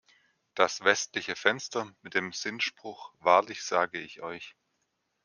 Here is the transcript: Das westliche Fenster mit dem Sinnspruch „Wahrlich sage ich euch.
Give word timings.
Das 0.55 0.83
westliche 0.83 1.35
Fenster 1.35 1.93
mit 2.01 2.15
dem 2.15 2.33
Sinnspruch 2.33 3.13
„Wahrlich 3.19 3.61
sage 3.63 3.99
ich 3.99 4.23
euch. 4.23 4.55